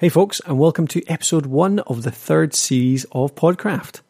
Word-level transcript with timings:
Hey, 0.00 0.10
folks, 0.10 0.40
and 0.46 0.60
welcome 0.60 0.86
to 0.86 1.04
episode 1.08 1.46
one 1.46 1.80
of 1.80 2.04
the 2.04 2.12
third 2.12 2.54
series 2.54 3.04
of 3.10 3.34
Podcraft. 3.34 4.02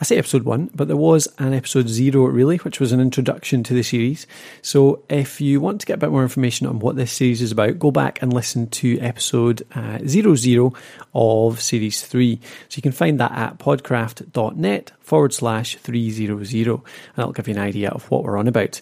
I 0.00 0.02
say 0.02 0.18
episode 0.18 0.42
one, 0.42 0.70
but 0.74 0.88
there 0.88 0.96
was 0.96 1.28
an 1.38 1.54
episode 1.54 1.88
zero, 1.88 2.24
really, 2.24 2.56
which 2.56 2.80
was 2.80 2.90
an 2.90 2.98
introduction 2.98 3.62
to 3.62 3.74
the 3.74 3.84
series. 3.84 4.26
So 4.60 5.04
if 5.08 5.40
you 5.40 5.60
want 5.60 5.80
to 5.82 5.86
get 5.86 5.94
a 5.94 5.98
bit 5.98 6.10
more 6.10 6.24
information 6.24 6.66
on 6.66 6.80
what 6.80 6.96
this 6.96 7.12
series 7.12 7.40
is 7.40 7.52
about, 7.52 7.78
go 7.78 7.92
back 7.92 8.22
and 8.22 8.32
listen 8.32 8.66
to 8.70 8.98
episode 8.98 9.62
uh, 9.76 10.00
zero 10.04 10.34
zero 10.34 10.72
of 11.14 11.60
series 11.60 12.04
three. 12.04 12.40
So 12.68 12.78
you 12.78 12.82
can 12.82 12.90
find 12.90 13.20
that 13.20 13.30
at 13.30 13.58
podcraft.net 13.58 14.90
forward 14.98 15.32
slash 15.32 15.76
300, 15.76 16.66
and 16.66 16.82
that'll 17.14 17.32
give 17.32 17.46
you 17.46 17.54
an 17.54 17.60
idea 17.60 17.90
of 17.90 18.10
what 18.10 18.24
we're 18.24 18.36
on 18.36 18.48
about. 18.48 18.80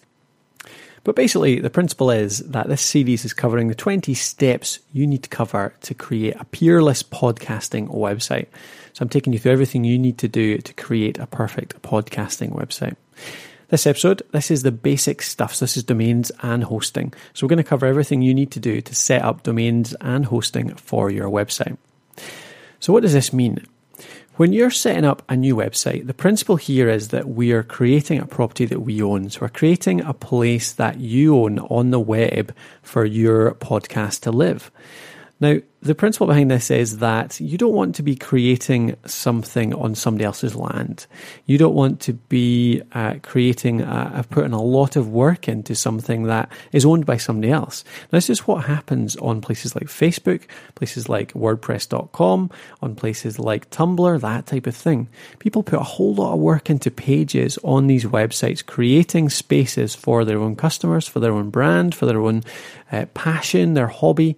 But 1.03 1.15
basically, 1.17 1.59
the 1.59 1.69
principle 1.69 2.11
is 2.11 2.39
that 2.39 2.69
this 2.69 2.81
series 2.81 3.25
is 3.25 3.33
covering 3.33 3.67
the 3.67 3.75
20 3.75 4.13
steps 4.13 4.79
you 4.93 5.05
need 5.05 5.23
to 5.23 5.29
cover 5.29 5.73
to 5.81 5.93
create 5.93 6.35
a 6.39 6.45
peerless 6.45 7.03
podcasting 7.03 7.89
website. 7.89 8.47
So 8.93 9.03
I'm 9.03 9.09
taking 9.09 9.33
you 9.33 9.39
through 9.39 9.51
everything 9.51 9.83
you 9.83 9.99
need 9.99 10.17
to 10.19 10.29
do 10.29 10.59
to 10.59 10.73
create 10.75 11.17
a 11.17 11.27
perfect 11.27 11.81
podcasting 11.81 12.53
website. 12.53 12.95
This 13.67 13.87
episode, 13.87 14.21
this 14.31 14.51
is 14.51 14.63
the 14.63 14.71
basic 14.71 15.21
stuff. 15.21 15.55
So 15.55 15.65
this 15.65 15.75
is 15.75 15.83
domains 15.83 16.31
and 16.41 16.63
hosting. 16.63 17.13
So 17.33 17.45
we're 17.45 17.49
going 17.49 17.57
to 17.57 17.63
cover 17.63 17.85
everything 17.85 18.21
you 18.21 18.33
need 18.33 18.51
to 18.51 18.59
do 18.59 18.79
to 18.81 18.95
set 18.95 19.23
up 19.23 19.43
domains 19.43 19.95
and 19.99 20.25
hosting 20.25 20.75
for 20.75 21.09
your 21.09 21.29
website. 21.29 21.77
So 22.79 22.93
what 22.93 23.01
does 23.01 23.13
this 23.13 23.33
mean? 23.33 23.65
When 24.35 24.51
you're 24.51 24.71
setting 24.71 25.05
up 25.05 25.21
a 25.29 25.35
new 25.35 25.55
website, 25.55 26.07
the 26.07 26.13
principle 26.15 26.55
here 26.55 26.89
is 26.89 27.09
that 27.09 27.29
we 27.29 27.51
are 27.51 27.61
creating 27.61 28.17
a 28.17 28.25
property 28.25 28.65
that 28.65 28.79
we 28.79 28.99
own. 28.99 29.29
So 29.29 29.41
we're 29.41 29.49
creating 29.49 30.01
a 30.01 30.11
place 30.11 30.71
that 30.71 30.99
you 30.99 31.37
own 31.37 31.59
on 31.59 31.91
the 31.91 31.99
web 31.99 32.51
for 32.81 33.05
your 33.05 33.53
podcast 33.53 34.21
to 34.21 34.31
live. 34.31 34.71
Now, 35.39 35.57
the 35.81 35.95
principle 35.95 36.27
behind 36.27 36.49
this 36.49 36.71
is 36.71 36.99
that 36.99 37.41
you 37.41 37.57
don't 37.57 37.73
want 37.73 37.95
to 37.95 38.03
be 38.03 38.15
creating 38.15 38.95
something 39.05 39.73
on 39.73 39.95
somebody 39.95 40.23
else's 40.23 40.55
land. 40.55 41.05
You 41.45 41.57
don't 41.57 41.75
want 41.75 41.99
to 42.01 42.13
be 42.13 42.81
uh, 42.93 43.15
creating, 43.21 43.79
putting 44.29 44.53
a 44.53 44.61
lot 44.61 44.95
of 44.95 45.09
work 45.09 45.49
into 45.49 45.75
something 45.75 46.23
that 46.23 46.49
is 46.71 46.85
owned 46.85 47.05
by 47.05 47.17
somebody 47.17 47.51
else. 47.51 47.83
Now, 48.03 48.17
this 48.17 48.29
is 48.29 48.47
what 48.47 48.63
happens 48.63 49.17
on 49.17 49.41
places 49.41 49.75
like 49.75 49.87
Facebook, 49.87 50.43
places 50.75 51.09
like 51.09 51.33
WordPress.com, 51.33 52.49
on 52.81 52.95
places 52.95 53.37
like 53.37 53.69
Tumblr, 53.69 54.21
that 54.21 54.45
type 54.45 54.67
of 54.67 54.75
thing. 54.77 55.09
People 55.39 55.63
put 55.63 55.79
a 55.79 55.83
whole 55.83 56.15
lot 56.15 56.33
of 56.33 56.39
work 56.39 56.69
into 56.69 56.91
pages 56.91 57.59
on 57.61 57.87
these 57.87 58.05
websites, 58.05 58.65
creating 58.65 59.29
spaces 59.29 59.95
for 59.95 60.23
their 60.23 60.39
own 60.39 60.55
customers, 60.55 61.09
for 61.09 61.19
their 61.19 61.33
own 61.33 61.49
brand, 61.49 61.93
for 61.93 62.05
their 62.05 62.21
own 62.21 62.43
uh, 62.89 63.05
passion, 63.13 63.73
their 63.73 63.87
hobby. 63.87 64.37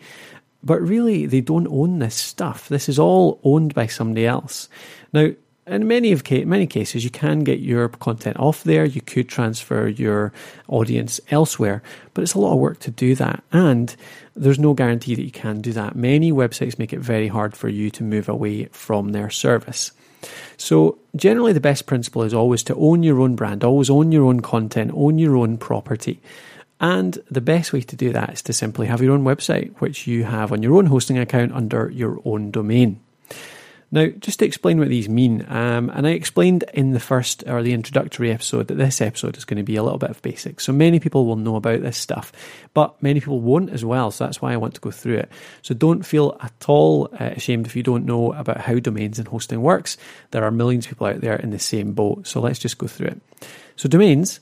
But 0.66 0.81
really, 0.81 1.27
they 1.27 1.41
don't 1.41 1.67
own 1.67 1.99
this 1.99 2.16
stuff. 2.16 2.67
This 2.67 2.89
is 2.89 2.97
all 2.97 3.39
owned 3.44 3.73
by 3.75 3.88
somebody 3.88 4.25
else. 4.25 4.67
Now, 5.13 5.30
in 5.67 5.88
many 5.88 6.11
of 6.11 6.30
many 6.30 6.67
cases, 6.67 7.03
you 7.03 7.09
can 7.09 7.39
get 7.39 7.59
your 7.59 7.89
content 7.89 8.38
off 8.38 8.63
there. 8.63 8.85
You 8.85 9.02
could 9.02 9.27
transfer 9.27 9.88
your 9.88 10.31
audience 10.67 11.19
elsewhere, 11.31 11.81
but 12.13 12.23
it's 12.23 12.35
a 12.35 12.39
lot 12.39 12.53
of 12.53 12.59
work 12.59 12.80
to 12.81 12.91
do 12.91 13.16
that. 13.16 13.44
And 13.52 13.95
there's 14.35 14.59
no 14.59 14.73
guarantee 14.73 15.16
that 15.16 15.23
you 15.23 15.31
can 15.31 15.61
do 15.61 15.72
that. 15.73 15.95
Many 15.95 16.31
websites 16.31 16.77
make 16.77 16.94
it 16.94 17.00
very 17.00 17.27
hard 17.27 17.55
for 17.55 17.69
you 17.69 17.89
to 17.91 18.03
move 18.03 18.29
away 18.29 18.66
from 18.66 19.11
their 19.11 19.29
service. 19.29 19.91
So, 20.57 20.97
generally, 21.16 21.53
the 21.53 21.59
best 21.59 21.85
principle 21.85 22.23
is 22.23 22.33
always 22.33 22.63
to 22.63 22.75
own 22.75 23.03
your 23.03 23.19
own 23.19 23.35
brand, 23.35 23.63
always 23.63 23.89
own 23.89 24.11
your 24.11 24.25
own 24.25 24.41
content, 24.41 24.91
own 24.94 25.19
your 25.19 25.35
own 25.35 25.57
property. 25.57 26.19
And 26.79 27.17
the 27.31 27.41
best 27.41 27.71
way 27.71 27.81
to 27.81 27.95
do 27.95 28.11
that 28.11 28.33
is 28.33 28.41
to 28.43 28.53
simply 28.53 28.87
have 28.87 29.01
your 29.01 29.13
own 29.13 29.23
website, 29.23 29.75
which 29.79 30.07
you 30.07 30.25
have 30.25 30.51
on 30.51 30.61
your 30.61 30.75
own 30.75 30.87
hosting 30.87 31.17
account 31.17 31.53
under 31.53 31.89
your 31.89 32.19
own 32.25 32.51
domain. 32.51 32.99
Now, 33.91 34.07
just 34.07 34.39
to 34.39 34.45
explain 34.45 34.79
what 34.79 34.89
these 34.89 35.07
mean, 35.07 35.45
um, 35.47 35.89
and 35.91 36.05
I 36.05 36.09
explained 36.09 36.65
in 36.73 36.91
the 36.91 36.99
first 36.99 37.43
or 37.47 37.61
the 37.61 37.71
introductory 37.71 38.31
episode 38.31 38.67
that 38.67 38.75
this 38.75 38.99
episode 38.99 39.37
is 39.37 39.45
going 39.45 39.57
to 39.57 39.63
be 39.63 39.77
a 39.77 39.83
little 39.83 40.00
bit 40.00 40.09
of 40.09 40.22
basics. 40.22 40.66
So 40.66 40.73
many 40.73 41.00
people 41.00 41.25
will 41.25 41.38
know 41.38 41.55
about 41.55 41.81
this 41.81 41.97
stuff, 41.97 42.33
but 42.73 43.01
many 43.01 43.21
people 43.21 43.39
won't 43.39 43.69
as 43.69 43.85
well. 43.85 44.11
So 44.11 44.25
that's 44.25 44.41
why 44.41 44.51
I 44.51 44.57
want 44.57 44.73
to 44.73 44.81
go 44.81 44.91
through 44.91 45.19
it. 45.19 45.31
So 45.61 45.73
don't 45.73 46.05
feel 46.05 46.38
at 46.41 46.66
all 46.67 47.09
uh, 47.13 47.31
ashamed 47.35 47.67
if 47.67 47.75
you 47.75 47.83
don't 47.83 48.05
know 48.05 48.33
about 48.33 48.57
how 48.57 48.79
domains 48.79 49.19
and 49.19 49.27
hosting 49.27 49.61
works. 49.61 49.97
There 50.31 50.44
are 50.44 50.51
millions 50.51 50.85
of 50.85 50.89
people 50.89 51.07
out 51.07 51.21
there 51.21 51.35
in 51.35 51.51
the 51.51 51.59
same 51.59 51.94
boat. 51.94 52.27
So 52.27 52.41
let's 52.41 52.59
just 52.59 52.77
go 52.77 52.88
through 52.88 53.07
it. 53.07 53.21
So 53.77 53.88
domains 53.88 54.39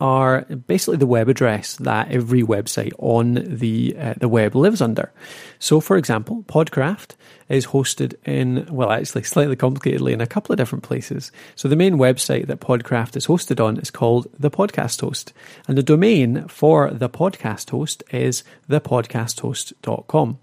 are 0.00 0.42
basically 0.42 0.96
the 0.96 1.06
web 1.06 1.28
address 1.28 1.76
that 1.76 2.10
every 2.10 2.42
website 2.42 2.92
on 2.98 3.34
the 3.46 3.94
uh, 3.98 4.14
the 4.16 4.28
web 4.28 4.54
lives 4.54 4.80
under. 4.80 5.12
So, 5.58 5.80
for 5.80 5.96
example, 5.96 6.44
Podcraft 6.48 7.14
is 7.48 7.66
hosted 7.66 8.14
in 8.24 8.66
well, 8.70 8.90
actually, 8.90 9.24
slightly 9.24 9.56
complicatedly 9.56 10.12
in 10.12 10.20
a 10.20 10.26
couple 10.26 10.52
of 10.52 10.56
different 10.56 10.84
places. 10.84 11.30
So, 11.54 11.68
the 11.68 11.76
main 11.76 11.96
website 11.96 12.46
that 12.46 12.60
Podcraft 12.60 13.16
is 13.16 13.26
hosted 13.26 13.64
on 13.64 13.76
is 13.78 13.90
called 13.90 14.28
the 14.38 14.50
Podcast 14.50 15.00
Host, 15.00 15.32
and 15.68 15.76
the 15.76 15.82
domain 15.82 16.48
for 16.48 16.90
the 16.90 17.10
Podcast 17.10 17.70
Host 17.70 18.02
is 18.10 18.42
thepodcasthost.com. 18.68 20.38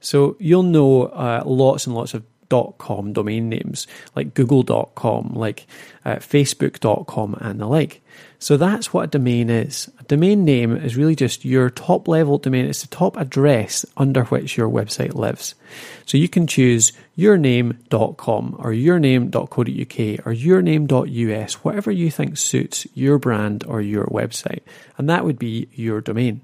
So, 0.00 0.36
you'll 0.38 0.62
know 0.62 1.04
uh, 1.04 1.42
lots 1.46 1.86
and 1.86 1.94
lots 1.94 2.14
of 2.14 2.24
.com 2.48 3.12
domain 3.12 3.48
names 3.48 3.86
like 4.14 4.34
google.com, 4.34 5.32
like 5.34 5.66
uh, 6.04 6.16
facebook.com 6.16 7.34
and 7.40 7.60
the 7.60 7.66
like. 7.66 8.00
So 8.40 8.56
that's 8.56 8.92
what 8.92 9.04
a 9.04 9.18
domain 9.18 9.50
is. 9.50 9.90
A 9.98 10.04
domain 10.04 10.44
name 10.44 10.76
is 10.76 10.96
really 10.96 11.16
just 11.16 11.44
your 11.44 11.70
top 11.70 12.06
level 12.06 12.38
domain. 12.38 12.66
It's 12.66 12.82
the 12.82 12.88
top 12.88 13.16
address 13.16 13.84
under 13.96 14.24
which 14.24 14.56
your 14.56 14.68
website 14.68 15.14
lives. 15.14 15.54
So 16.06 16.16
you 16.18 16.28
can 16.28 16.46
choose 16.46 16.92
yourname.com 17.16 18.56
or 18.58 18.70
yourname.co.uk 18.70 20.26
or 20.26 20.32
yourname.us, 20.32 21.54
whatever 21.64 21.90
you 21.90 22.10
think 22.10 22.36
suits 22.38 22.86
your 22.94 23.18
brand 23.18 23.64
or 23.66 23.80
your 23.80 24.06
website. 24.06 24.62
And 24.96 25.08
that 25.08 25.24
would 25.24 25.38
be 25.38 25.68
your 25.72 26.00
domain. 26.00 26.40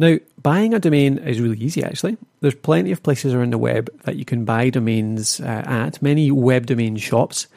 Now, 0.00 0.16
buying 0.40 0.72
a 0.72 0.78
domain 0.78 1.18
is 1.18 1.42
really 1.42 1.58
easy 1.58 1.84
actually. 1.84 2.16
There's 2.40 2.54
plenty 2.54 2.90
of 2.90 3.02
places 3.02 3.34
around 3.34 3.52
the 3.52 3.58
web 3.58 3.90
that 4.04 4.16
you 4.16 4.24
can 4.24 4.46
buy 4.46 4.70
domains 4.70 5.40
uh, 5.40 5.62
at, 5.66 6.00
many 6.00 6.30
web 6.30 6.64
domain 6.64 6.96
shops. 6.96 7.48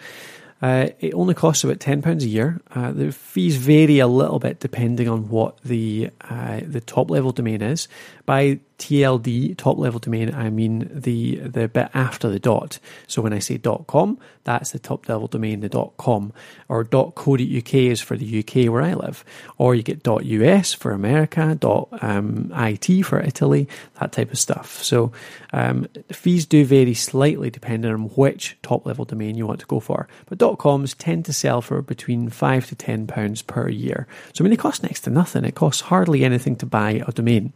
Uh, 0.64 0.88
it 1.02 1.14
only 1.14 1.34
costs 1.34 1.66
about 1.66 1.82
ten 1.82 2.02
pounds 2.02 2.24
a 2.24 2.28
year. 2.28 2.62
Uh, 2.74 2.94
the 2.94 3.12
fees 3.12 3.58
vary 3.58 4.00
a 4.00 4.08
little 4.08 4.40
bit 4.40 4.62
depending 4.62 5.10
on 5.10 5.28
what 5.28 5.62
the 5.64 6.10
uh, 6.22 6.62
the 6.66 6.80
top 6.80 7.12
level 7.12 7.34
domain 7.34 7.62
is. 7.62 7.90
By 8.26 8.62
TLD, 8.78 9.58
top 9.58 9.78
level 9.78 10.00
domain, 10.00 10.34
I 10.34 10.50
mean 10.50 10.90
the 10.90 11.36
the 11.36 11.68
bit 11.68 11.90
after 11.94 12.30
the 12.30 12.40
dot. 12.40 12.80
So 13.08 13.22
when 13.22 13.34
I 13.34 13.40
say 13.40 13.58
dot 13.58 13.88
.com, 13.88 14.18
that's 14.46 14.72
the 14.72 14.80
top 14.80 15.10
level 15.10 15.28
domain, 15.28 15.60
the 15.60 15.70
dot 15.70 15.98
.com, 15.98 16.32
or 16.70 16.86
.co.uk 16.86 17.74
is 17.74 18.02
for 18.02 18.16
the 18.16 18.40
UK 18.40 18.72
where 18.72 18.82
I 18.82 18.94
live, 18.94 19.26
or 19.58 19.76
you 19.76 19.84
get 19.84 20.08
.us 20.08 20.74
for 20.74 20.92
America, 20.92 21.58
um, 22.02 22.52
.it 22.56 23.04
for 23.04 23.20
Italy, 23.20 23.68
that 24.00 24.14
type 24.14 24.32
of 24.32 24.40
stuff. 24.40 24.82
So 24.82 25.12
um, 25.52 25.88
fees 26.12 26.46
do 26.46 26.66
vary 26.66 26.94
slightly 26.94 27.50
depending 27.50 27.92
on 27.92 28.04
which 28.10 28.58
top 28.64 28.86
level 28.86 29.06
domain 29.06 29.36
you 29.36 29.46
want 29.46 29.60
to 29.60 29.66
go 29.66 29.80
for. 29.82 30.08
But 30.28 30.38
.coms 30.58 30.94
tend 30.96 31.26
to 31.26 31.34
sell 31.34 31.62
for 31.62 31.82
between 31.82 32.30
five 32.30 32.68
to 32.68 32.76
ten 32.76 33.08
pounds 33.08 33.42
per 33.42 33.70
year. 33.70 34.08
So 34.34 34.42
I 34.42 34.44
mean, 34.44 34.54
it 34.54 34.60
costs 34.60 34.84
next 34.84 35.02
to 35.02 35.10
nothing. 35.10 35.46
It 35.46 35.56
costs 35.56 35.82
hardly 35.82 36.24
anything 36.24 36.56
to 36.58 36.66
buy 36.66 37.04
a 37.06 37.12
domain. 37.12 37.54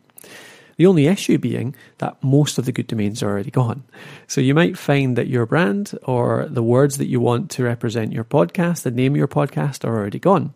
The 0.77 0.85
only 0.85 1.07
issue 1.07 1.39
being 1.39 1.75
that 1.97 2.23
most 2.23 2.59
of 2.59 2.65
the 2.65 2.71
good 2.71 2.87
domains 2.87 3.23
are 3.23 3.29
already 3.29 3.49
gone. 3.49 3.83
So 4.27 4.41
you 4.41 4.53
might 4.53 4.77
find 4.77 5.17
that 5.17 5.27
your 5.27 5.47
brand 5.47 5.97
or 6.03 6.47
the 6.49 6.61
words 6.61 6.97
that 6.97 7.07
you 7.07 7.19
want 7.19 7.49
to 7.51 7.63
represent 7.63 8.13
your 8.13 8.23
podcast, 8.23 8.83
the 8.83 8.91
name 8.91 9.13
of 9.13 9.17
your 9.17 9.27
podcast, 9.27 9.83
are 9.83 9.97
already 9.97 10.19
gone. 10.19 10.53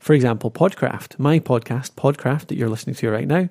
For 0.00 0.12
example, 0.12 0.50
Podcraft, 0.50 1.18
my 1.18 1.38
podcast, 1.38 1.92
Podcraft, 1.92 2.48
that 2.48 2.56
you're 2.56 2.68
listening 2.68 2.96
to 2.96 3.10
right 3.10 3.28
now, 3.28 3.48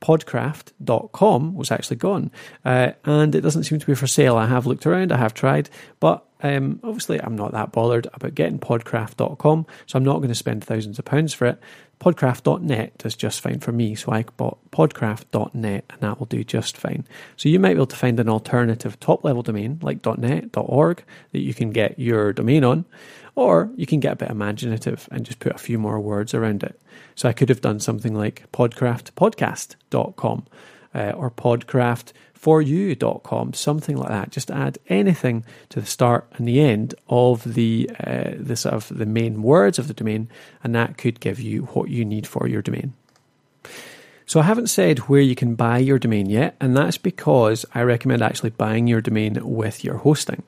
podcraft.com 0.00 1.54
was 1.54 1.70
actually 1.70 1.96
gone. 1.96 2.30
Uh, 2.64 2.92
and 3.04 3.34
it 3.34 3.42
doesn't 3.42 3.64
seem 3.64 3.78
to 3.78 3.86
be 3.86 3.94
for 3.94 4.06
sale. 4.06 4.36
I 4.36 4.46
have 4.46 4.66
looked 4.66 4.86
around, 4.86 5.12
I 5.12 5.18
have 5.18 5.34
tried, 5.34 5.70
but 6.00 6.26
um, 6.42 6.80
obviously 6.82 7.20
I'm 7.20 7.36
not 7.36 7.52
that 7.52 7.72
bothered 7.72 8.08
about 8.12 8.34
getting 8.34 8.58
podcraft.com, 8.58 9.66
so 9.86 9.96
I'm 9.96 10.04
not 10.04 10.18
going 10.18 10.28
to 10.28 10.34
spend 10.34 10.64
thousands 10.64 10.98
of 10.98 11.04
pounds 11.04 11.32
for 11.32 11.46
it. 11.46 11.58
Podcraft.net 12.00 12.98
does 12.98 13.14
just 13.14 13.40
fine 13.40 13.60
for 13.60 13.70
me, 13.70 13.94
so 13.94 14.10
I 14.10 14.24
bought 14.36 14.58
podcraft.net 14.72 15.84
and 15.88 16.00
that 16.00 16.18
will 16.18 16.26
do 16.26 16.42
just 16.42 16.76
fine. 16.76 17.06
So 17.36 17.48
you 17.48 17.60
might 17.60 17.74
be 17.74 17.76
able 17.76 17.86
to 17.86 17.96
find 17.96 18.18
an 18.18 18.28
alternative 18.28 18.98
top 18.98 19.22
level 19.22 19.42
domain 19.42 19.78
like 19.82 20.04
.net, 20.18 20.56
.org 20.56 21.04
that 21.30 21.40
you 21.40 21.54
can 21.54 21.70
get 21.70 21.98
your 22.00 22.32
domain 22.32 22.64
on, 22.64 22.84
or 23.36 23.70
you 23.76 23.86
can 23.86 24.00
get 24.00 24.14
a 24.14 24.16
bit 24.16 24.30
imaginative 24.30 25.08
and 25.12 25.24
just 25.24 25.38
put 25.38 25.54
a 25.54 25.58
few 25.58 25.78
more 25.78 26.00
words 26.00 26.34
around 26.34 26.64
it. 26.64 26.80
So 27.14 27.28
I 27.28 27.32
could 27.32 27.50
have 27.50 27.60
done 27.60 27.78
something 27.78 28.14
like 28.14 28.50
podcraftpodcast.com 28.52 30.46
uh, 30.94 31.12
or 31.16 31.30
podcraft 31.30 32.12
foryou.com, 32.42 33.52
something 33.52 33.96
like 33.96 34.08
that. 34.08 34.30
Just 34.30 34.50
add 34.50 34.78
anything 34.88 35.44
to 35.68 35.80
the 35.80 35.86
start 35.86 36.26
and 36.34 36.46
the 36.46 36.60
end 36.60 36.94
of 37.08 37.54
the 37.54 37.88
uh, 38.04 38.32
the 38.36 38.56
sort 38.56 38.74
of 38.74 38.88
the 38.88 39.06
main 39.06 39.42
words 39.42 39.78
of 39.78 39.86
the 39.88 39.94
domain, 39.94 40.28
and 40.64 40.74
that 40.74 40.98
could 40.98 41.20
give 41.20 41.38
you 41.38 41.62
what 41.66 41.88
you 41.88 42.04
need 42.04 42.26
for 42.26 42.48
your 42.48 42.62
domain. 42.62 42.94
So 44.26 44.40
I 44.40 44.44
haven't 44.44 44.68
said 44.68 45.00
where 45.00 45.20
you 45.20 45.34
can 45.34 45.54
buy 45.54 45.78
your 45.78 45.98
domain 45.98 46.28
yet, 46.28 46.56
and 46.60 46.76
that's 46.76 46.98
because 46.98 47.64
I 47.74 47.82
recommend 47.82 48.22
actually 48.22 48.50
buying 48.50 48.86
your 48.86 49.00
domain 49.00 49.38
with 49.42 49.84
your 49.84 49.98
hosting. 49.98 50.42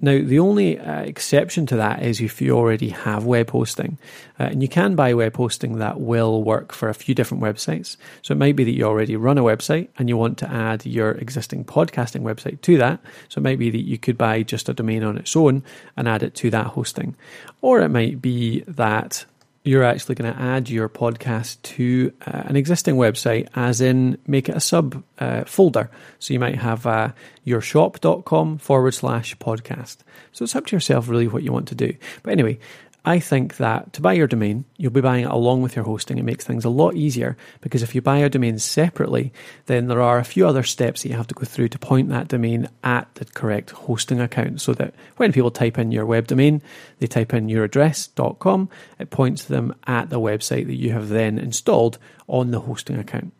Now, 0.00 0.20
the 0.22 0.38
only 0.38 0.78
uh, 0.78 1.00
exception 1.00 1.66
to 1.66 1.76
that 1.76 2.02
is 2.02 2.20
if 2.20 2.40
you 2.40 2.56
already 2.56 2.90
have 2.90 3.24
web 3.24 3.50
hosting. 3.50 3.98
Uh, 4.38 4.44
and 4.44 4.62
you 4.62 4.68
can 4.68 4.94
buy 4.94 5.12
web 5.12 5.36
hosting 5.36 5.78
that 5.78 6.00
will 6.00 6.44
work 6.44 6.72
for 6.72 6.88
a 6.88 6.94
few 6.94 7.16
different 7.16 7.42
websites. 7.42 7.96
So 8.22 8.32
it 8.32 8.38
might 8.38 8.54
be 8.54 8.62
that 8.62 8.74
you 8.74 8.84
already 8.84 9.16
run 9.16 9.38
a 9.38 9.42
website 9.42 9.88
and 9.98 10.08
you 10.08 10.16
want 10.16 10.38
to 10.38 10.50
add 10.50 10.86
your 10.86 11.12
existing 11.12 11.64
podcasting 11.64 12.22
website 12.22 12.60
to 12.62 12.78
that. 12.78 13.00
So 13.28 13.40
it 13.40 13.42
might 13.42 13.58
be 13.58 13.70
that 13.70 13.84
you 13.84 13.98
could 13.98 14.16
buy 14.16 14.44
just 14.44 14.68
a 14.68 14.74
domain 14.74 15.02
on 15.02 15.18
its 15.18 15.34
own 15.34 15.64
and 15.96 16.08
add 16.08 16.22
it 16.22 16.34
to 16.36 16.50
that 16.50 16.66
hosting. 16.66 17.16
Or 17.60 17.80
it 17.80 17.88
might 17.88 18.22
be 18.22 18.60
that 18.68 19.24
you're 19.68 19.84
actually 19.84 20.14
going 20.14 20.32
to 20.32 20.40
add 20.40 20.70
your 20.70 20.88
podcast 20.88 21.60
to 21.60 22.10
uh, 22.26 22.44
an 22.46 22.56
existing 22.56 22.94
website, 22.94 23.48
as 23.54 23.82
in 23.82 24.16
make 24.26 24.48
it 24.48 24.56
a 24.56 24.60
sub 24.60 25.04
uh, 25.18 25.44
folder. 25.44 25.90
So 26.18 26.32
you 26.32 26.40
might 26.40 26.56
have 26.56 26.86
uh, 26.86 27.12
yourshop.com 27.46 28.58
forward 28.58 28.94
slash 28.94 29.36
podcast. 29.36 29.98
So 30.32 30.44
it's 30.44 30.56
up 30.56 30.64
to 30.66 30.76
yourself, 30.76 31.06
really, 31.06 31.28
what 31.28 31.42
you 31.42 31.52
want 31.52 31.68
to 31.68 31.74
do. 31.74 31.94
But 32.22 32.32
anyway, 32.32 32.58
I 33.04 33.20
think 33.20 33.56
that 33.56 33.92
to 33.94 34.02
buy 34.02 34.14
your 34.14 34.26
domain, 34.26 34.64
you'll 34.76 34.90
be 34.90 35.00
buying 35.00 35.24
it 35.24 35.30
along 35.30 35.62
with 35.62 35.76
your 35.76 35.84
hosting. 35.84 36.18
It 36.18 36.24
makes 36.24 36.44
things 36.44 36.64
a 36.64 36.68
lot 36.68 36.94
easier 36.94 37.36
because 37.60 37.82
if 37.82 37.94
you 37.94 38.02
buy 38.02 38.18
a 38.18 38.28
domain 38.28 38.58
separately, 38.58 39.32
then 39.66 39.86
there 39.86 40.02
are 40.02 40.18
a 40.18 40.24
few 40.24 40.46
other 40.46 40.62
steps 40.62 41.02
that 41.02 41.08
you 41.08 41.16
have 41.16 41.28
to 41.28 41.34
go 41.34 41.44
through 41.44 41.68
to 41.68 41.78
point 41.78 42.08
that 42.10 42.28
domain 42.28 42.68
at 42.82 43.12
the 43.14 43.24
correct 43.24 43.70
hosting 43.70 44.20
account 44.20 44.60
so 44.60 44.74
that 44.74 44.94
when 45.16 45.32
people 45.32 45.50
type 45.50 45.78
in 45.78 45.92
your 45.92 46.04
web 46.04 46.26
domain, 46.26 46.60
they 46.98 47.06
type 47.06 47.32
in 47.32 47.46
youraddress.com, 47.46 48.68
it 48.98 49.10
points 49.10 49.44
them 49.44 49.74
at 49.86 50.10
the 50.10 50.20
website 50.20 50.66
that 50.66 50.76
you 50.76 50.92
have 50.92 51.08
then 51.08 51.38
installed 51.38 51.98
on 52.26 52.50
the 52.50 52.60
hosting 52.60 52.98
account. 52.98 53.32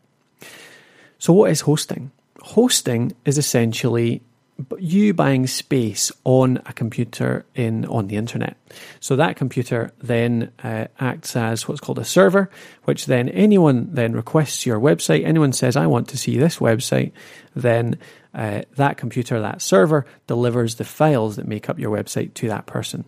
So, 1.19 1.33
what 1.33 1.51
is 1.51 1.63
hosting? 1.63 2.13
Hosting 2.41 3.13
is 3.25 3.37
essentially 3.37 4.23
you 4.79 5.15
buying 5.15 5.47
space 5.47 6.11
on 6.25 6.61
a 6.67 6.73
computer 6.73 7.47
in 7.55 7.85
on 7.87 8.09
the 8.09 8.17
internet. 8.17 8.57
So 9.01 9.17
that 9.17 9.37
computer 9.37 9.93
then 9.99 10.51
uh, 10.63 10.87
acts 10.99 11.37
as 11.37 11.69
what's 11.69 11.81
called 11.81 11.99
a 11.99 12.05
server, 12.05 12.51
which 12.85 13.07
then 13.07 13.29
anyone 13.29 13.89
then 13.93 14.15
requests 14.15 14.67
your 14.67 14.81
website. 14.81 15.25
Anyone 15.25 15.53
says, 15.53 15.77
"I 15.77 15.87
want 15.87 16.09
to 16.09 16.19
see 16.19 16.39
this 16.39 16.59
website," 16.59 17.13
then 17.55 17.99
uh, 18.35 18.63
that 18.77 18.97
computer, 18.97 19.41
that 19.41 19.63
server, 19.63 20.07
delivers 20.27 20.75
the 20.75 20.85
files 20.85 21.37
that 21.37 21.47
make 21.47 21.69
up 21.69 21.79
your 21.79 21.97
website 21.97 22.35
to 22.35 22.49
that 22.49 22.67
person. 22.67 23.05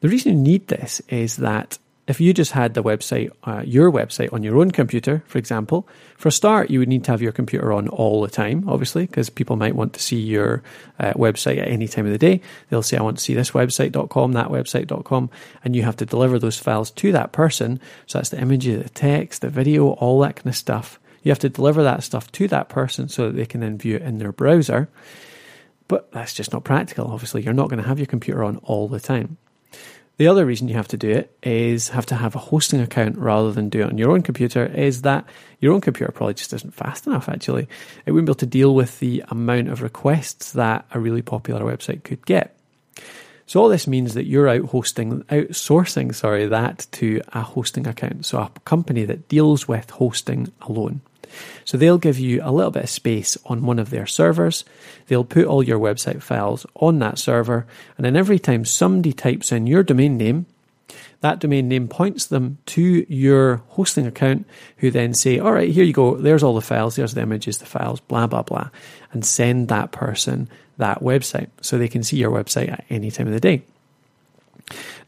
The 0.00 0.08
reason 0.08 0.36
you 0.36 0.42
need 0.42 0.68
this 0.68 1.00
is 1.08 1.36
that 1.36 1.78
if 2.06 2.20
you 2.20 2.32
just 2.32 2.52
had 2.52 2.74
the 2.74 2.82
website, 2.82 3.30
uh, 3.44 3.62
your 3.66 3.90
website 3.90 4.32
on 4.32 4.44
your 4.44 4.58
own 4.58 4.70
computer, 4.70 5.24
for 5.26 5.38
example, 5.38 5.88
for 6.16 6.28
a 6.28 6.32
start, 6.32 6.70
you 6.70 6.78
would 6.78 6.88
need 6.88 7.02
to 7.04 7.10
have 7.10 7.20
your 7.20 7.32
computer 7.32 7.72
on 7.72 7.88
all 7.88 8.22
the 8.22 8.30
time, 8.30 8.68
obviously, 8.68 9.06
because 9.06 9.28
people 9.28 9.56
might 9.56 9.74
want 9.74 9.92
to 9.94 10.00
see 10.00 10.20
your 10.20 10.62
uh, 11.00 11.12
website 11.14 11.58
at 11.58 11.66
any 11.66 11.88
time 11.88 12.06
of 12.06 12.12
the 12.12 12.18
day. 12.18 12.40
They'll 12.70 12.82
say, 12.82 12.96
I 12.96 13.02
want 13.02 13.18
to 13.18 13.24
see 13.24 13.34
this 13.34 13.50
website.com, 13.50 14.32
that 14.32 14.48
website.com, 14.48 15.30
and 15.64 15.74
you 15.74 15.82
have 15.82 15.96
to 15.96 16.06
deliver 16.06 16.38
those 16.38 16.58
files 16.58 16.92
to 16.92 17.10
that 17.12 17.32
person. 17.32 17.80
So 18.06 18.18
that's 18.18 18.30
the 18.30 18.40
images, 18.40 18.84
the 18.84 18.88
text, 18.90 19.40
the 19.40 19.50
video, 19.50 19.88
all 19.88 20.20
that 20.20 20.36
kind 20.36 20.46
of 20.46 20.56
stuff. 20.56 21.00
You 21.24 21.32
have 21.32 21.40
to 21.40 21.48
deliver 21.48 21.82
that 21.82 22.04
stuff 22.04 22.30
to 22.32 22.46
that 22.48 22.68
person 22.68 23.08
so 23.08 23.26
that 23.26 23.36
they 23.36 23.46
can 23.46 23.60
then 23.60 23.78
view 23.78 23.96
it 23.96 24.02
in 24.02 24.18
their 24.18 24.30
browser. 24.30 24.88
But 25.88 26.12
that's 26.12 26.32
just 26.32 26.52
not 26.52 26.62
practical. 26.62 27.08
Obviously, 27.08 27.42
you're 27.42 27.52
not 27.52 27.68
going 27.68 27.82
to 27.82 27.88
have 27.88 27.98
your 27.98 28.06
computer 28.06 28.44
on 28.44 28.58
all 28.58 28.86
the 28.86 29.00
time. 29.00 29.38
The 30.18 30.28
other 30.28 30.46
reason 30.46 30.68
you 30.68 30.74
have 30.76 30.88
to 30.88 30.96
do 30.96 31.10
it 31.10 31.36
is 31.42 31.90
have 31.90 32.06
to 32.06 32.14
have 32.14 32.34
a 32.34 32.38
hosting 32.38 32.80
account 32.80 33.18
rather 33.18 33.52
than 33.52 33.68
do 33.68 33.82
it 33.82 33.90
on 33.90 33.98
your 33.98 34.12
own 34.12 34.22
computer 34.22 34.64
is 34.64 35.02
that 35.02 35.26
your 35.60 35.74
own 35.74 35.82
computer 35.82 36.10
probably 36.10 36.34
just 36.34 36.54
isn't 36.54 36.72
fast 36.72 37.06
enough 37.06 37.28
actually. 37.28 37.68
It 38.06 38.12
wouldn't 38.12 38.26
be 38.26 38.30
able 38.30 38.38
to 38.38 38.46
deal 38.46 38.74
with 38.74 38.98
the 38.98 39.22
amount 39.28 39.68
of 39.68 39.82
requests 39.82 40.52
that 40.52 40.86
a 40.92 41.00
really 41.00 41.20
popular 41.20 41.64
website 41.64 42.02
could 42.02 42.24
get. 42.24 42.56
So 43.44 43.60
all 43.60 43.68
this 43.68 43.86
means 43.86 44.14
that 44.14 44.24
you're 44.24 44.48
out 44.48 44.64
hosting 44.70 45.22
outsourcing, 45.24 46.14
sorry, 46.14 46.46
that 46.46 46.86
to 46.92 47.20
a 47.32 47.42
hosting 47.42 47.86
account. 47.86 48.24
So 48.24 48.38
a 48.38 48.50
company 48.60 49.04
that 49.04 49.28
deals 49.28 49.68
with 49.68 49.90
hosting 49.90 50.50
alone. 50.62 51.02
So 51.64 51.76
they'll 51.76 51.98
give 51.98 52.18
you 52.18 52.40
a 52.42 52.52
little 52.52 52.70
bit 52.70 52.84
of 52.84 52.90
space 52.90 53.36
on 53.46 53.66
one 53.66 53.78
of 53.78 53.90
their 53.90 54.06
servers. 54.06 54.64
They'll 55.06 55.24
put 55.24 55.46
all 55.46 55.62
your 55.62 55.78
website 55.78 56.22
files 56.22 56.66
on 56.76 56.98
that 57.00 57.18
server. 57.18 57.66
And 57.96 58.04
then 58.04 58.16
every 58.16 58.38
time 58.38 58.64
somebody 58.64 59.12
types 59.12 59.52
in 59.52 59.66
your 59.66 59.82
domain 59.82 60.16
name, 60.16 60.46
that 61.20 61.40
domain 61.40 61.68
name 61.68 61.88
points 61.88 62.26
them 62.26 62.58
to 62.66 63.06
your 63.08 63.56
hosting 63.68 64.06
account, 64.06 64.46
who 64.78 64.90
then 64.90 65.14
say, 65.14 65.38
All 65.38 65.52
right, 65.52 65.70
here 65.70 65.84
you 65.84 65.92
go. 65.92 66.16
There's 66.16 66.42
all 66.42 66.54
the 66.54 66.60
files. 66.60 66.96
There's 66.96 67.14
the 67.14 67.22
images, 67.22 67.58
the 67.58 67.66
files, 67.66 68.00
blah, 68.00 68.26
blah, 68.26 68.42
blah. 68.42 68.70
And 69.12 69.24
send 69.24 69.68
that 69.68 69.92
person 69.92 70.48
that 70.78 71.00
website 71.00 71.48
so 71.62 71.78
they 71.78 71.88
can 71.88 72.02
see 72.02 72.18
your 72.18 72.30
website 72.30 72.70
at 72.70 72.84
any 72.90 73.10
time 73.10 73.26
of 73.26 73.32
the 73.32 73.40
day. 73.40 73.62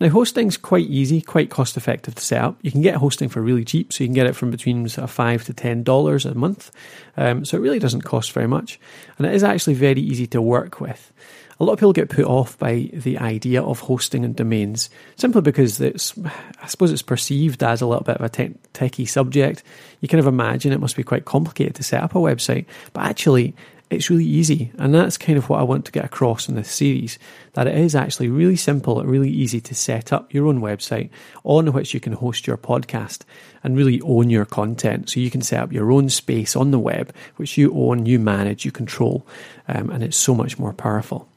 Now, 0.00 0.08
hosting's 0.08 0.56
quite 0.56 0.86
easy, 0.86 1.20
quite 1.20 1.50
cost 1.50 1.76
effective 1.76 2.14
to 2.14 2.22
set 2.22 2.40
up. 2.40 2.58
You 2.62 2.70
can 2.70 2.82
get 2.82 2.94
hosting 2.96 3.28
for 3.28 3.42
really 3.42 3.64
cheap, 3.64 3.92
so 3.92 4.04
you 4.04 4.08
can 4.08 4.14
get 4.14 4.26
it 4.26 4.36
from 4.36 4.50
between 4.50 4.88
sort 4.88 5.04
of 5.04 5.10
five 5.10 5.44
to 5.44 5.52
ten 5.52 5.82
dollars 5.82 6.24
a 6.24 6.34
month. 6.34 6.70
Um, 7.16 7.44
so 7.44 7.56
it 7.56 7.60
really 7.60 7.80
doesn't 7.80 8.02
cost 8.02 8.32
very 8.32 8.46
much, 8.46 8.78
and 9.16 9.26
it 9.26 9.34
is 9.34 9.42
actually 9.42 9.74
very 9.74 10.00
easy 10.00 10.26
to 10.28 10.40
work 10.40 10.80
with. 10.80 11.12
A 11.60 11.64
lot 11.64 11.72
of 11.72 11.80
people 11.80 11.92
get 11.92 12.08
put 12.08 12.24
off 12.24 12.56
by 12.56 12.88
the 12.92 13.18
idea 13.18 13.60
of 13.60 13.80
hosting 13.80 14.24
and 14.24 14.36
domains 14.36 14.90
simply 15.16 15.40
because 15.40 15.80
it's, 15.80 16.14
I 16.62 16.68
suppose, 16.68 16.92
it's 16.92 17.02
perceived 17.02 17.64
as 17.64 17.80
a 17.80 17.86
little 17.86 18.04
bit 18.04 18.18
of 18.18 18.24
a 18.24 18.28
te- 18.28 18.54
techie 18.74 19.08
subject. 19.08 19.64
You 20.00 20.06
kind 20.06 20.20
of 20.20 20.28
imagine 20.28 20.70
it 20.70 20.78
must 20.78 20.94
be 20.94 21.02
quite 21.02 21.24
complicated 21.24 21.74
to 21.74 21.82
set 21.82 22.00
up 22.00 22.14
a 22.14 22.18
website, 22.18 22.66
but 22.92 23.06
actually, 23.06 23.56
it's 23.90 24.10
really 24.10 24.24
easy. 24.24 24.70
And 24.78 24.94
that's 24.94 25.16
kind 25.16 25.38
of 25.38 25.48
what 25.48 25.60
I 25.60 25.62
want 25.62 25.84
to 25.86 25.92
get 25.92 26.04
across 26.04 26.48
in 26.48 26.56
this 26.56 26.70
series 26.70 27.18
that 27.54 27.66
it 27.66 27.76
is 27.76 27.94
actually 27.94 28.28
really 28.28 28.56
simple 28.56 29.00
and 29.00 29.08
really 29.08 29.30
easy 29.30 29.60
to 29.62 29.74
set 29.74 30.12
up 30.12 30.32
your 30.32 30.46
own 30.46 30.60
website 30.60 31.10
on 31.44 31.72
which 31.72 31.94
you 31.94 32.00
can 32.00 32.12
host 32.12 32.46
your 32.46 32.56
podcast 32.56 33.22
and 33.64 33.76
really 33.76 34.00
own 34.02 34.30
your 34.30 34.44
content. 34.44 35.08
So 35.10 35.20
you 35.20 35.30
can 35.30 35.42
set 35.42 35.62
up 35.62 35.72
your 35.72 35.90
own 35.90 36.10
space 36.10 36.54
on 36.54 36.70
the 36.70 36.78
web, 36.78 37.14
which 37.36 37.56
you 37.56 37.72
own, 37.74 38.06
you 38.06 38.18
manage, 38.18 38.64
you 38.64 38.72
control, 38.72 39.26
um, 39.66 39.90
and 39.90 40.04
it's 40.04 40.16
so 40.16 40.34
much 40.34 40.58
more 40.58 40.72
powerful. 40.72 41.28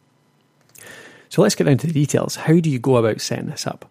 So 1.29 1.41
let's 1.41 1.55
get 1.55 1.63
down 1.63 1.77
to 1.77 1.87
the 1.87 1.93
details. 1.93 2.35
How 2.35 2.59
do 2.59 2.69
you 2.69 2.79
go 2.79 2.97
about 2.97 3.21
setting 3.21 3.47
this 3.47 3.65
up? 3.65 3.89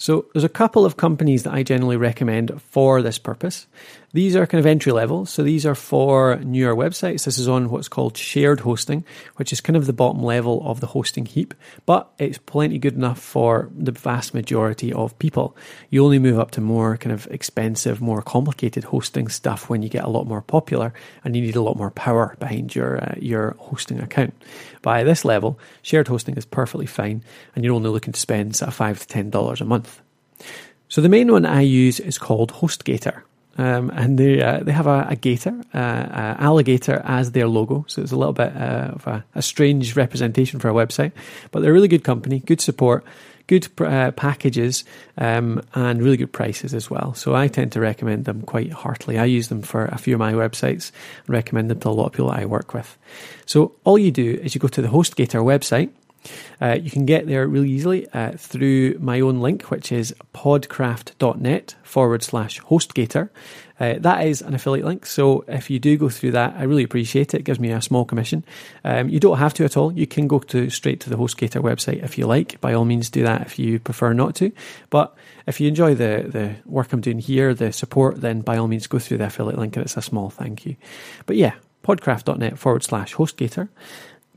So 0.00 0.24
there's 0.32 0.44
a 0.44 0.48
couple 0.48 0.86
of 0.86 0.96
companies 0.96 1.42
that 1.42 1.52
I 1.52 1.62
generally 1.62 1.98
recommend 1.98 2.62
for 2.62 3.02
this 3.02 3.18
purpose. 3.18 3.66
These 4.12 4.34
are 4.34 4.46
kind 4.46 4.58
of 4.58 4.66
entry 4.66 4.92
level. 4.92 5.26
So 5.26 5.42
these 5.42 5.66
are 5.66 5.74
for 5.74 6.36
newer 6.42 6.74
websites. 6.74 7.24
This 7.26 7.38
is 7.38 7.46
on 7.46 7.68
what's 7.68 7.86
called 7.86 8.16
shared 8.16 8.60
hosting, 8.60 9.04
which 9.36 9.52
is 9.52 9.60
kind 9.60 9.76
of 9.76 9.86
the 9.86 9.92
bottom 9.92 10.22
level 10.22 10.62
of 10.64 10.80
the 10.80 10.88
hosting 10.88 11.26
heap, 11.26 11.52
but 11.84 12.10
it's 12.18 12.38
plenty 12.38 12.78
good 12.78 12.94
enough 12.94 13.20
for 13.20 13.68
the 13.76 13.92
vast 13.92 14.32
majority 14.32 14.90
of 14.92 15.16
people. 15.18 15.54
You 15.90 16.02
only 16.02 16.18
move 16.18 16.38
up 16.38 16.50
to 16.52 16.60
more 16.62 16.96
kind 16.96 17.12
of 17.12 17.28
expensive, 17.30 18.00
more 18.00 18.22
complicated 18.22 18.84
hosting 18.84 19.28
stuff 19.28 19.68
when 19.68 19.82
you 19.82 19.90
get 19.90 20.04
a 20.04 20.10
lot 20.10 20.26
more 20.26 20.42
popular 20.42 20.92
and 21.22 21.36
you 21.36 21.42
need 21.42 21.56
a 21.56 21.62
lot 21.62 21.76
more 21.76 21.90
power 21.90 22.36
behind 22.40 22.74
your 22.74 23.04
uh, 23.04 23.14
your 23.20 23.54
hosting 23.58 24.00
account. 24.00 24.34
By 24.82 25.04
this 25.04 25.26
level, 25.26 25.60
shared 25.82 26.08
hosting 26.08 26.36
is 26.36 26.46
perfectly 26.46 26.86
fine, 26.86 27.22
and 27.54 27.64
you're 27.64 27.74
only 27.74 27.90
looking 27.90 28.14
to 28.14 28.20
spend 28.20 28.56
sort 28.56 28.68
of 28.68 28.74
five 28.74 28.98
to 28.98 29.06
ten 29.06 29.30
dollars 29.30 29.60
a 29.60 29.64
month. 29.64 29.89
So 30.88 31.00
the 31.00 31.08
main 31.08 31.30
one 31.30 31.46
I 31.46 31.60
use 31.60 32.00
is 32.00 32.18
called 32.18 32.52
HostGator. 32.52 33.22
Um, 33.58 33.90
and 33.90 34.16
they 34.16 34.40
uh, 34.40 34.60
they 34.60 34.72
have 34.72 34.86
a, 34.86 35.06
a 35.10 35.16
gator, 35.16 35.60
uh, 35.74 36.36
alligator 36.38 37.02
as 37.04 37.32
their 37.32 37.46
logo, 37.46 37.84
so 37.88 38.00
it's 38.00 38.12
a 38.12 38.16
little 38.16 38.32
bit 38.32 38.56
uh, 38.56 38.92
of 38.94 39.06
a, 39.06 39.24
a, 39.34 39.42
strange 39.42 39.96
representation 39.96 40.60
for 40.60 40.70
a 40.70 40.72
website. 40.72 41.12
But 41.50 41.60
they're 41.60 41.70
a 41.70 41.74
really 41.74 41.88
good 41.88 42.04
company, 42.04 42.38
good 42.38 42.60
support, 42.60 43.04
good 43.48 43.68
uh, 43.80 44.12
packages, 44.12 44.84
um, 45.18 45.60
and 45.74 46.00
really 46.00 46.16
good 46.16 46.32
prices 46.32 46.72
as 46.72 46.88
well. 46.88 47.12
So 47.14 47.34
I 47.34 47.48
tend 47.48 47.72
to 47.72 47.80
recommend 47.80 48.24
them 48.24 48.42
quite 48.42 48.72
heartily. 48.72 49.18
I 49.18 49.24
use 49.24 49.48
them 49.48 49.60
for 49.60 49.86
a 49.86 49.98
few 49.98 50.14
of 50.14 50.20
my 50.20 50.32
websites 50.32 50.92
and 51.26 51.34
recommend 51.34 51.68
them 51.68 51.80
to 51.80 51.88
a 51.88 51.90
lot 51.90 52.06
of 52.06 52.12
people 52.12 52.30
I 52.30 52.44
work 52.46 52.72
with. 52.72 52.96
So 53.46 53.72
all 53.84 53.98
you 53.98 54.12
do 54.12 54.38
is 54.40 54.54
you 54.54 54.60
go 54.60 54.68
to 54.68 54.80
the 54.80 54.88
HostGator 54.88 55.42
website 55.42 55.90
uh, 56.60 56.76
you 56.80 56.90
can 56.90 57.06
get 57.06 57.26
there 57.26 57.46
really 57.46 57.70
easily 57.70 58.08
uh, 58.12 58.32
through 58.32 58.98
my 58.98 59.20
own 59.20 59.40
link, 59.40 59.70
which 59.70 59.92
is 59.92 60.14
podcraft.net 60.34 61.74
forward 61.82 62.22
slash 62.22 62.60
hostgator. 62.62 63.30
Uh, 63.78 63.94
that 63.98 64.26
is 64.26 64.42
an 64.42 64.52
affiliate 64.52 64.84
link, 64.84 65.06
so 65.06 65.42
if 65.48 65.70
you 65.70 65.78
do 65.78 65.96
go 65.96 66.10
through 66.10 66.32
that, 66.32 66.54
I 66.58 66.64
really 66.64 66.82
appreciate 66.82 67.32
it. 67.32 67.38
It 67.38 67.44
gives 67.44 67.58
me 67.58 67.70
a 67.70 67.80
small 67.80 68.04
commission. 68.04 68.44
Um, 68.84 69.08
you 69.08 69.18
don't 69.18 69.38
have 69.38 69.54
to 69.54 69.64
at 69.64 69.76
all. 69.78 69.90
You 69.90 70.06
can 70.06 70.28
go 70.28 70.38
to 70.38 70.68
straight 70.68 71.00
to 71.00 71.10
the 71.10 71.16
HostGator 71.16 71.62
website 71.62 72.04
if 72.04 72.18
you 72.18 72.26
like. 72.26 72.60
By 72.60 72.74
all 72.74 72.84
means, 72.84 73.08
do 73.08 73.22
that 73.22 73.40
if 73.40 73.58
you 73.58 73.78
prefer 73.78 74.12
not 74.12 74.34
to. 74.36 74.52
But 74.90 75.16
if 75.46 75.60
you 75.60 75.68
enjoy 75.68 75.94
the 75.94 76.26
the 76.28 76.56
work 76.66 76.92
I'm 76.92 77.00
doing 77.00 77.20
here, 77.20 77.54
the 77.54 77.72
support, 77.72 78.20
then 78.20 78.42
by 78.42 78.58
all 78.58 78.68
means 78.68 78.86
go 78.86 78.98
through 78.98 79.18
the 79.18 79.26
affiliate 79.26 79.58
link, 79.58 79.74
and 79.76 79.84
it's 79.84 79.96
a 79.96 80.02
small 80.02 80.28
thank 80.28 80.66
you. 80.66 80.76
But 81.24 81.36
yeah, 81.36 81.54
podcraft.net 81.82 82.58
forward 82.58 82.84
slash 82.84 83.14
HostGator. 83.14 83.70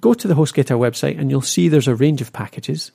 Go 0.04 0.14
to 0.14 0.28
the 0.28 0.34
HostGator 0.34 0.78
website 0.78 1.18
and 1.18 1.32
you'll 1.32 1.40
see 1.40 1.70
there's 1.70 1.88
a 1.88 1.96
range 1.96 2.20
of 2.20 2.34
packages. 2.34 2.92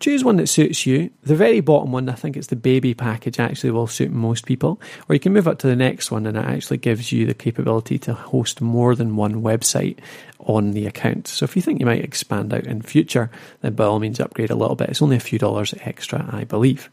Choose 0.00 0.24
one 0.24 0.34
that 0.38 0.48
suits 0.48 0.84
you. 0.84 1.10
The 1.22 1.36
very 1.36 1.60
bottom 1.60 1.92
one, 1.92 2.08
I 2.08 2.14
think 2.14 2.36
it's 2.36 2.48
the 2.48 2.56
baby 2.56 2.92
package, 2.92 3.38
actually 3.38 3.70
will 3.70 3.86
suit 3.86 4.10
most 4.10 4.46
people. 4.46 4.80
Or 5.08 5.14
you 5.14 5.20
can 5.20 5.32
move 5.32 5.46
up 5.46 5.60
to 5.60 5.68
the 5.68 5.76
next 5.76 6.10
one, 6.10 6.26
and 6.26 6.36
it 6.36 6.44
actually 6.44 6.78
gives 6.78 7.12
you 7.12 7.24
the 7.24 7.34
capability 7.34 8.00
to 8.00 8.14
host 8.14 8.60
more 8.60 8.96
than 8.96 9.14
one 9.14 9.42
website 9.42 9.98
on 10.40 10.72
the 10.72 10.88
account. 10.88 11.28
So 11.28 11.44
if 11.44 11.54
you 11.54 11.62
think 11.62 11.78
you 11.78 11.86
might 11.86 12.02
expand 12.02 12.52
out 12.52 12.66
in 12.66 12.82
future, 12.82 13.30
then 13.60 13.74
by 13.74 13.84
all 13.84 14.00
means 14.00 14.18
upgrade 14.18 14.50
a 14.50 14.56
little 14.56 14.74
bit. 14.74 14.88
It's 14.88 15.02
only 15.02 15.14
a 15.14 15.20
few 15.20 15.38
dollars 15.38 15.72
extra, 15.82 16.28
I 16.32 16.42
believe. 16.42 16.90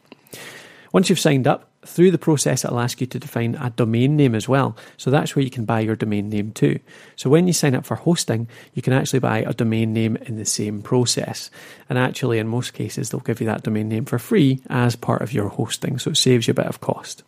Once 0.93 1.09
you've 1.09 1.19
signed 1.19 1.47
up, 1.47 1.71
through 1.87 2.11
the 2.11 2.17
process, 2.17 2.63
it'll 2.63 2.79
ask 2.79 3.01
you 3.01 3.07
to 3.07 3.19
define 3.19 3.55
a 3.55 3.69
domain 3.71 4.15
name 4.15 4.35
as 4.35 4.47
well. 4.47 4.75
So 4.97 5.09
that's 5.09 5.35
where 5.35 5.43
you 5.43 5.49
can 5.49 5.65
buy 5.65 5.79
your 5.79 5.95
domain 5.95 6.29
name 6.29 6.51
too. 6.51 6.79
So 7.15 7.29
when 7.29 7.47
you 7.47 7.53
sign 7.53 7.75
up 7.75 7.85
for 7.85 7.95
hosting, 7.95 8.47
you 8.73 8.81
can 8.81 8.93
actually 8.93 9.19
buy 9.19 9.39
a 9.39 9.53
domain 9.53 9.93
name 9.93 10.17
in 10.17 10.37
the 10.37 10.45
same 10.45 10.81
process. 10.81 11.49
And 11.89 11.97
actually, 11.97 12.39
in 12.39 12.47
most 12.47 12.73
cases, 12.73 13.09
they'll 13.09 13.21
give 13.21 13.39
you 13.39 13.47
that 13.47 13.63
domain 13.63 13.89
name 13.89 14.05
for 14.05 14.19
free 14.19 14.61
as 14.69 14.95
part 14.95 15.21
of 15.21 15.33
your 15.33 15.49
hosting. 15.49 15.97
So 15.99 16.11
it 16.11 16.17
saves 16.17 16.47
you 16.47 16.51
a 16.51 16.55
bit 16.55 16.67
of 16.67 16.81
cost. 16.81 17.23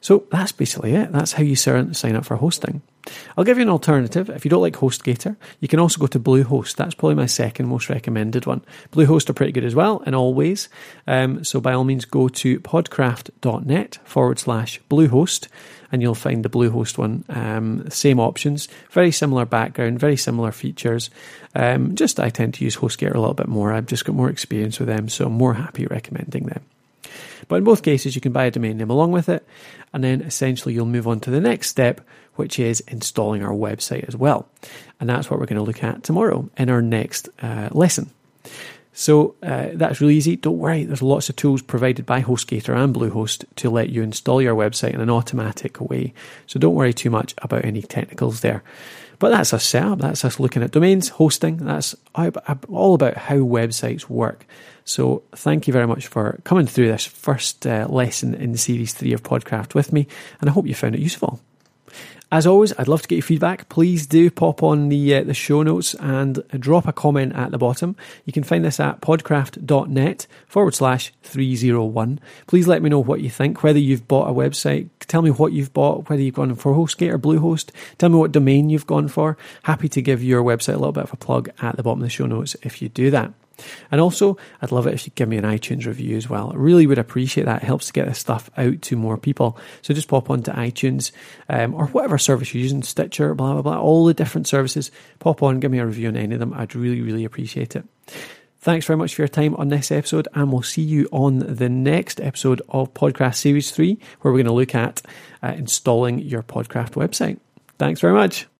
So 0.00 0.24
that's 0.30 0.52
basically 0.52 0.94
it. 0.94 1.12
That's 1.12 1.32
how 1.32 1.42
you 1.42 1.56
sign 1.56 2.16
up 2.16 2.24
for 2.24 2.36
hosting. 2.36 2.82
I'll 3.36 3.44
give 3.44 3.58
you 3.58 3.62
an 3.62 3.68
alternative. 3.68 4.30
If 4.30 4.44
you 4.44 4.50
don't 4.50 4.62
like 4.62 4.74
HostGator, 4.74 5.36
you 5.60 5.68
can 5.68 5.80
also 5.80 6.00
go 6.00 6.06
to 6.08 6.20
Bluehost. 6.20 6.76
That's 6.76 6.94
probably 6.94 7.14
my 7.14 7.26
second 7.26 7.66
most 7.66 7.88
recommended 7.88 8.46
one. 8.46 8.64
Bluehost 8.92 9.28
are 9.30 9.34
pretty 9.34 9.52
good 9.52 9.64
as 9.64 9.74
well 9.74 10.00
in 10.00 10.14
all 10.14 10.34
ways. 10.34 10.68
Um, 11.06 11.44
so 11.44 11.60
by 11.60 11.72
all 11.72 11.84
means, 11.84 12.04
go 12.04 12.28
to 12.28 12.60
podcraft.net 12.60 13.98
forward 14.04 14.38
slash 14.38 14.80
Bluehost 14.90 15.48
and 15.90 16.02
you'll 16.02 16.14
find 16.14 16.44
the 16.44 16.50
Bluehost 16.50 16.98
one. 16.98 17.24
Um, 17.28 17.88
same 17.90 18.20
options, 18.20 18.68
very 18.90 19.10
similar 19.10 19.44
background, 19.44 19.98
very 19.98 20.16
similar 20.16 20.52
features. 20.52 21.10
Um, 21.54 21.94
just 21.94 22.20
I 22.20 22.30
tend 22.30 22.54
to 22.54 22.64
use 22.64 22.76
HostGator 22.76 23.14
a 23.14 23.20
little 23.20 23.34
bit 23.34 23.48
more. 23.48 23.72
I've 23.72 23.86
just 23.86 24.04
got 24.04 24.14
more 24.14 24.30
experience 24.30 24.78
with 24.78 24.88
them, 24.88 25.08
so 25.08 25.26
I'm 25.26 25.32
more 25.32 25.54
happy 25.54 25.86
recommending 25.86 26.46
them. 26.46 26.62
But 27.48 27.56
in 27.56 27.64
both 27.64 27.82
cases, 27.82 28.14
you 28.14 28.20
can 28.20 28.32
buy 28.32 28.44
a 28.44 28.50
domain 28.50 28.76
name 28.76 28.90
along 28.90 29.12
with 29.12 29.28
it, 29.28 29.46
and 29.92 30.04
then 30.04 30.20
essentially 30.20 30.74
you'll 30.74 30.86
move 30.86 31.08
on 31.08 31.20
to 31.20 31.30
the 31.30 31.40
next 31.40 31.70
step, 31.70 32.00
which 32.36 32.58
is 32.58 32.80
installing 32.80 33.42
our 33.42 33.52
website 33.52 34.06
as 34.06 34.14
well. 34.14 34.48
And 35.00 35.08
that's 35.08 35.30
what 35.30 35.40
we're 35.40 35.46
going 35.46 35.56
to 35.56 35.62
look 35.62 35.82
at 35.82 36.04
tomorrow 36.04 36.48
in 36.56 36.68
our 36.70 36.82
next 36.82 37.28
uh, 37.42 37.68
lesson. 37.72 38.10
So 38.98 39.36
uh, 39.44 39.68
that's 39.74 40.00
really 40.00 40.16
easy. 40.16 40.34
Don't 40.34 40.58
worry, 40.58 40.82
there's 40.82 41.02
lots 41.02 41.28
of 41.28 41.36
tools 41.36 41.62
provided 41.62 42.04
by 42.04 42.20
HostGator 42.20 42.76
and 42.76 42.92
Bluehost 42.92 43.44
to 43.54 43.70
let 43.70 43.90
you 43.90 44.02
install 44.02 44.42
your 44.42 44.56
website 44.56 44.92
in 44.92 45.00
an 45.00 45.08
automatic 45.08 45.80
way. 45.80 46.12
So 46.48 46.58
don't 46.58 46.74
worry 46.74 46.92
too 46.92 47.08
much 47.08 47.32
about 47.38 47.64
any 47.64 47.80
technicals 47.80 48.40
there. 48.40 48.64
But 49.20 49.30
that's 49.30 49.54
us 49.54 49.64
setup. 49.64 50.00
That's 50.00 50.24
us 50.24 50.40
looking 50.40 50.64
at 50.64 50.72
domains, 50.72 51.10
hosting. 51.10 51.58
That's 51.58 51.94
all 52.16 52.94
about 52.94 53.16
how 53.16 53.36
websites 53.36 54.08
work. 54.08 54.44
So 54.84 55.22
thank 55.30 55.68
you 55.68 55.72
very 55.72 55.86
much 55.86 56.08
for 56.08 56.40
coming 56.42 56.66
through 56.66 56.88
this 56.88 57.06
first 57.06 57.68
uh, 57.68 57.86
lesson 57.88 58.34
in 58.34 58.56
series 58.56 58.94
three 58.94 59.12
of 59.12 59.22
Podcraft 59.22 59.74
with 59.74 59.92
me, 59.92 60.08
and 60.40 60.50
I 60.50 60.52
hope 60.52 60.66
you 60.66 60.74
found 60.74 60.96
it 60.96 61.00
useful. 61.00 61.38
As 62.30 62.46
always, 62.46 62.78
I'd 62.78 62.88
love 62.88 63.00
to 63.00 63.08
get 63.08 63.16
your 63.16 63.22
feedback. 63.22 63.70
Please 63.70 64.06
do 64.06 64.30
pop 64.30 64.62
on 64.62 64.90
the 64.90 65.14
uh, 65.14 65.24
the 65.24 65.32
show 65.32 65.62
notes 65.62 65.94
and 65.94 66.42
drop 66.58 66.86
a 66.86 66.92
comment 66.92 67.34
at 67.34 67.52
the 67.52 67.56
bottom. 67.58 67.96
You 68.26 68.34
can 68.34 68.42
find 68.42 68.62
this 68.62 68.78
at 68.78 69.00
podcraft.net 69.00 70.26
forward 70.46 70.74
slash 70.74 71.10
301. 71.22 72.20
Please 72.46 72.68
let 72.68 72.82
me 72.82 72.90
know 72.90 73.00
what 73.00 73.22
you 73.22 73.30
think, 73.30 73.62
whether 73.62 73.78
you've 73.78 74.06
bought 74.06 74.28
a 74.28 74.34
website. 74.34 74.90
Tell 75.00 75.22
me 75.22 75.30
what 75.30 75.52
you've 75.52 75.72
bought, 75.72 76.10
whether 76.10 76.20
you've 76.20 76.34
gone 76.34 76.54
for 76.54 76.74
HostGator 76.74 77.14
or 77.14 77.18
Bluehost. 77.18 77.70
Tell 77.96 78.10
me 78.10 78.16
what 78.16 78.32
domain 78.32 78.68
you've 78.68 78.86
gone 78.86 79.08
for. 79.08 79.38
Happy 79.62 79.88
to 79.88 80.02
give 80.02 80.22
your 80.22 80.42
website 80.42 80.74
a 80.74 80.78
little 80.78 80.92
bit 80.92 81.04
of 81.04 81.14
a 81.14 81.16
plug 81.16 81.48
at 81.62 81.76
the 81.76 81.82
bottom 81.82 82.00
of 82.00 82.06
the 82.06 82.10
show 82.10 82.26
notes 82.26 82.56
if 82.62 82.82
you 82.82 82.90
do 82.90 83.10
that. 83.10 83.32
And 83.90 84.00
also, 84.00 84.36
I'd 84.62 84.72
love 84.72 84.86
it 84.86 84.94
if 84.94 85.06
you 85.06 85.12
give 85.14 85.28
me 85.28 85.36
an 85.36 85.44
iTunes 85.44 85.86
review 85.86 86.16
as 86.16 86.28
well. 86.28 86.50
I 86.52 86.56
really 86.56 86.86
would 86.86 86.98
appreciate 86.98 87.44
that. 87.44 87.62
It 87.62 87.66
helps 87.66 87.86
to 87.86 87.92
get 87.92 88.06
this 88.06 88.18
stuff 88.18 88.50
out 88.56 88.82
to 88.82 88.96
more 88.96 89.16
people. 89.16 89.58
So 89.82 89.94
just 89.94 90.08
pop 90.08 90.30
onto 90.30 90.50
iTunes 90.52 91.12
um, 91.48 91.74
or 91.74 91.86
whatever 91.88 92.18
service 92.18 92.54
you're 92.54 92.62
using, 92.62 92.82
Stitcher, 92.82 93.34
blah, 93.34 93.54
blah, 93.54 93.62
blah, 93.62 93.80
all 93.80 94.04
the 94.04 94.14
different 94.14 94.46
services. 94.46 94.90
Pop 95.18 95.42
on, 95.42 95.60
give 95.60 95.70
me 95.70 95.78
a 95.78 95.86
review 95.86 96.08
on 96.08 96.16
any 96.16 96.34
of 96.34 96.40
them. 96.40 96.54
I'd 96.54 96.74
really, 96.74 97.00
really 97.00 97.24
appreciate 97.24 97.76
it. 97.76 97.84
Thanks 98.60 98.86
very 98.86 98.96
much 98.96 99.14
for 99.14 99.22
your 99.22 99.28
time 99.28 99.54
on 99.54 99.68
this 99.68 99.92
episode, 99.92 100.26
and 100.34 100.52
we'll 100.52 100.62
see 100.62 100.82
you 100.82 101.08
on 101.12 101.38
the 101.38 101.68
next 101.68 102.20
episode 102.20 102.60
of 102.68 102.92
Podcraft 102.92 103.36
Series 103.36 103.70
3, 103.70 103.96
where 104.20 104.32
we're 104.32 104.38
going 104.38 104.46
to 104.46 104.52
look 104.52 104.74
at 104.74 105.00
uh, 105.44 105.54
installing 105.56 106.18
your 106.18 106.42
Podcraft 106.42 106.94
website. 106.94 107.38
Thanks 107.78 108.00
very 108.00 108.14
much. 108.14 108.48